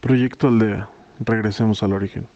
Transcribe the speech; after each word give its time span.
Proyecto 0.00 0.46
Aldea. 0.46 0.88
Regresemos 1.18 1.82
al 1.82 1.92
origen. 1.92 2.28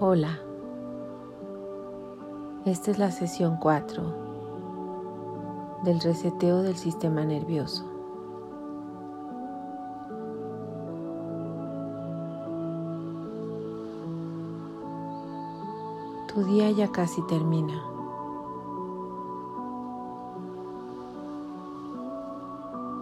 Hola, 0.00 0.40
esta 2.66 2.90
es 2.90 2.98
la 2.98 3.12
sesión 3.12 3.56
4 3.58 5.82
del 5.84 6.00
reseteo 6.00 6.62
del 6.62 6.76
sistema 6.76 7.24
nervioso. 7.24 7.93
Tu 16.34 16.42
día 16.42 16.68
ya 16.72 16.90
casi 16.90 17.22
termina. 17.28 17.80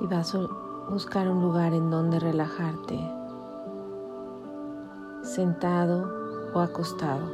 Y 0.03 0.07
vas 0.07 0.35
a 0.35 0.41
buscar 0.91 1.31
un 1.31 1.41
lugar 1.41 1.73
en 1.73 1.89
donde 1.89 2.21
relajarte, 2.21 3.01
sentado 5.23 6.13
o 6.53 6.61
acostado, 6.61 7.27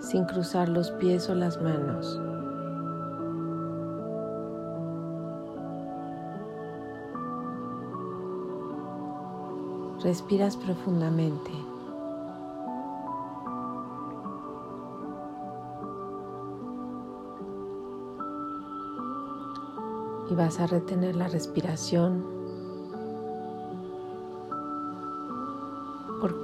sin 0.00 0.26
cruzar 0.26 0.68
los 0.68 0.90
pies 0.90 1.30
o 1.30 1.34
las 1.34 1.62
manos. 1.62 2.20
Respiras 10.02 10.58
profundamente. 10.58 11.69
Y 20.30 20.34
vas 20.34 20.60
a 20.60 20.66
retener 20.66 21.16
la 21.16 21.28
respiración 21.28 22.24
por 26.20 26.34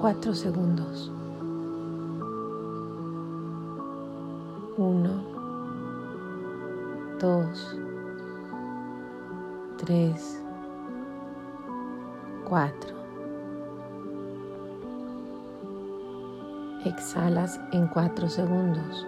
cuatro 0.00 0.32
segundos. 0.34 1.12
Uno, 4.78 5.22
dos, 7.20 7.76
tres, 9.78 10.40
4. 12.48 12.96
Exhalas 16.84 17.60
en 17.72 17.88
4 17.88 18.28
segundos. 18.28 19.06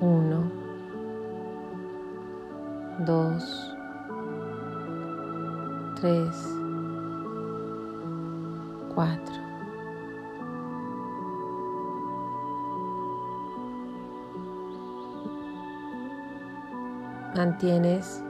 1, 0.00 0.63
2, 3.00 3.76
3, 6.00 6.28
4. 8.94 9.34
Mantienes 17.36 18.22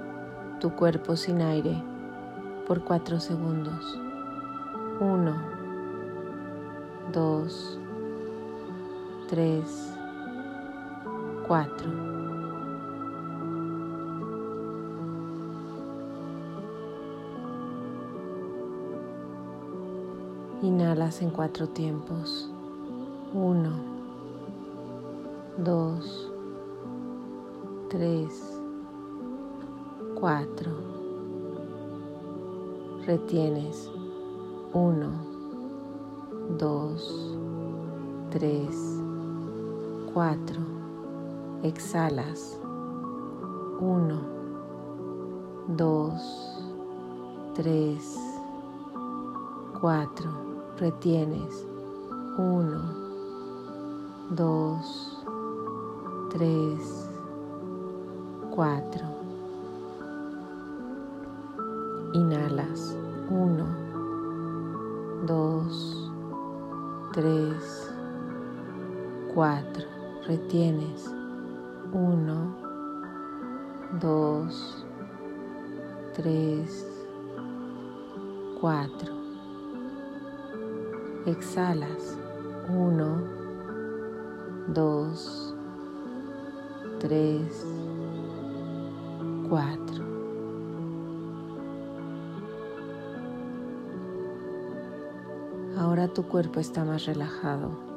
tu 0.60 0.70
cuerpo 0.70 1.14
sin 1.14 1.42
aire 1.42 1.82
por 2.66 2.82
4 2.84 3.20
segundos. 3.20 4.00
1, 4.98 5.34
2, 7.12 7.78
3, 9.28 9.98
4. 11.46 12.13
Inhalas 20.62 21.20
en 21.20 21.30
cuatro 21.30 21.68
tiempos. 21.68 22.50
1, 23.34 23.70
2, 25.58 26.30
3, 27.90 28.60
4 30.20 30.72
retienes. 33.06 33.90
1, 34.72 35.10
2, 36.58 37.36
3, 38.30 39.00
4, 40.12 40.60
exhalas. 41.62 42.58
1, 43.80 44.20
2, 45.76 46.12
3, 47.54 48.33
4, 49.84 50.30
retienes. 50.78 51.66
1, 52.38 52.80
2, 54.30 54.78
3, 56.30 57.10
4. 58.56 59.04
Inhalas. 62.14 62.96
1, 63.28 63.66
2, 65.26 66.10
3, 67.12 67.92
4. 69.34 69.84
Retienes. 70.26 71.14
1, 71.92 72.56
2, 74.00 74.84
3, 76.14 76.86
4. 78.62 79.23
Exhalas 81.26 82.18
1, 82.68 83.22
2, 84.74 85.54
3, 87.00 87.66
4. 89.48 90.04
Ahora 95.78 96.08
tu 96.08 96.24
cuerpo 96.24 96.60
está 96.60 96.84
más 96.84 97.06
relajado. 97.06 97.93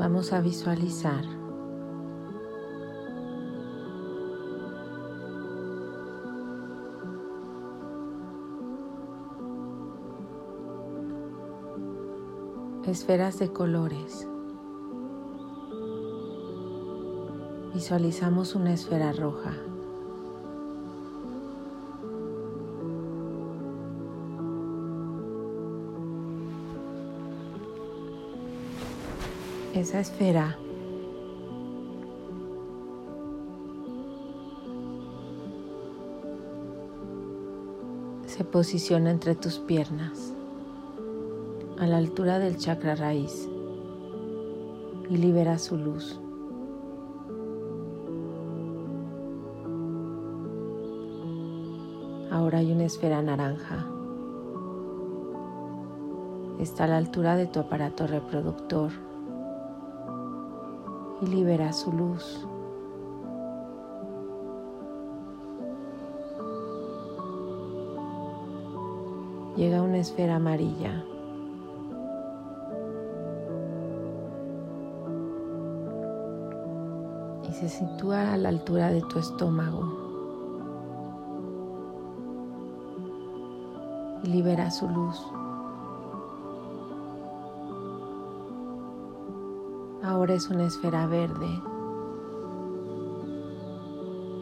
Vamos 0.00 0.32
a 0.32 0.40
visualizar 0.40 1.26
esferas 12.86 13.38
de 13.38 13.52
colores. 13.52 14.26
Visualizamos 17.74 18.54
una 18.54 18.72
esfera 18.72 19.12
roja. 19.12 19.69
Esa 29.80 30.00
esfera 30.00 30.58
se 38.26 38.44
posiciona 38.44 39.10
entre 39.10 39.34
tus 39.36 39.58
piernas 39.58 40.34
a 41.78 41.86
la 41.86 41.96
altura 41.96 42.38
del 42.38 42.58
chakra 42.58 42.94
raíz 42.94 43.48
y 45.08 45.16
libera 45.16 45.58
su 45.58 45.78
luz. 45.78 46.20
Ahora 52.30 52.58
hay 52.58 52.70
una 52.70 52.84
esfera 52.84 53.22
naranja. 53.22 53.86
Está 56.58 56.84
a 56.84 56.88
la 56.88 56.98
altura 56.98 57.36
de 57.36 57.46
tu 57.46 57.60
aparato 57.60 58.06
reproductor 58.06 59.09
y 61.20 61.26
libera 61.26 61.72
su 61.72 61.92
luz. 61.92 62.46
Llega 69.56 69.82
una 69.82 69.98
esfera 69.98 70.36
amarilla. 70.36 71.04
Y 77.48 77.52
se 77.52 77.68
sitúa 77.68 78.32
a 78.32 78.36
la 78.38 78.48
altura 78.48 78.90
de 78.90 79.02
tu 79.02 79.18
estómago. 79.18 79.82
Y 84.22 84.28
libera 84.28 84.70
su 84.70 84.88
luz. 84.88 85.39
Ahora 90.02 90.34
es 90.34 90.48
una 90.48 90.66
esfera 90.66 91.06
verde. 91.06 91.60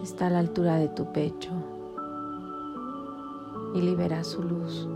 Está 0.03 0.29
a 0.29 0.31
la 0.31 0.39
altura 0.39 0.77
de 0.77 0.89
tu 0.89 1.13
pecho 1.13 1.51
y 3.75 3.83
libera 3.83 4.25
su 4.25 4.43
luz. 4.43 4.89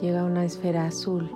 Llega 0.00 0.24
una 0.24 0.44
esfera 0.44 0.86
azul. 0.86 1.30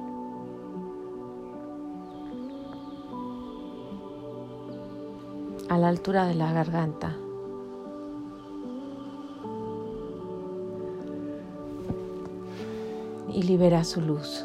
a 5.72 5.78
la 5.78 5.88
altura 5.88 6.26
de 6.26 6.34
la 6.34 6.52
garganta. 6.52 7.16
Y 13.34 13.43
libera 13.44 13.82
su 13.82 14.02
luz. 14.02 14.44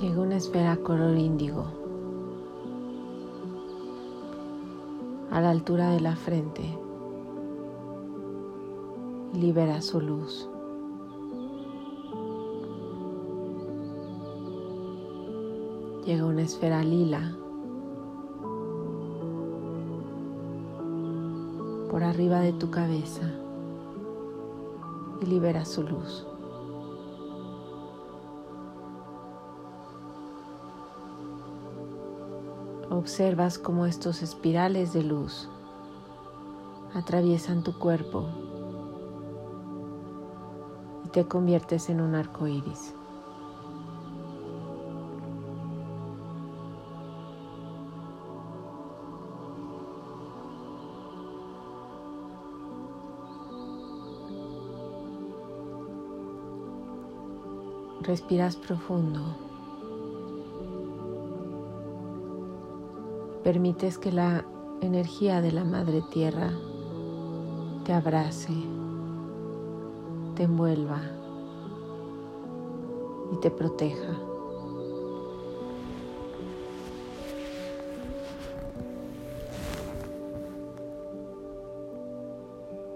Llega 0.00 0.20
una 0.20 0.36
esfera 0.36 0.76
color 0.78 1.16
índigo 1.16 1.64
a 5.30 5.40
la 5.40 5.50
altura 5.50 5.90
de 5.90 6.00
la 6.00 6.16
frente. 6.16 6.62
Libera 9.32 9.80
su 9.80 10.00
luz. 10.00 10.48
Llega 16.04 16.26
una 16.26 16.42
esfera 16.42 16.82
lila 16.82 17.36
por 21.94 22.02
arriba 22.02 22.40
de 22.40 22.52
tu 22.52 22.72
cabeza 22.72 23.22
y 25.22 25.26
libera 25.26 25.64
su 25.64 25.84
luz. 25.84 26.26
Observas 32.90 33.60
cómo 33.60 33.86
estos 33.86 34.22
espirales 34.22 34.92
de 34.92 35.04
luz 35.04 35.48
atraviesan 36.94 37.62
tu 37.62 37.78
cuerpo 37.78 38.26
y 41.04 41.10
te 41.10 41.28
conviertes 41.28 41.90
en 41.90 42.00
un 42.00 42.16
arco 42.16 42.48
iris. 42.48 42.92
Respiras 58.06 58.56
profundo. 58.56 59.20
Permites 63.42 63.96
que 63.98 64.12
la 64.12 64.44
energía 64.82 65.40
de 65.40 65.52
la 65.52 65.64
Madre 65.64 66.02
Tierra 66.12 66.50
te 67.84 67.94
abrace, 67.94 68.52
te 70.34 70.42
envuelva 70.42 71.00
y 73.32 73.36
te 73.40 73.50
proteja. 73.50 74.18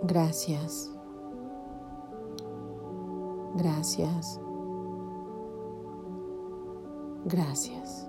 Gracias. 0.02 0.90
Gracias. 3.56 4.40
Gracias. 7.28 8.08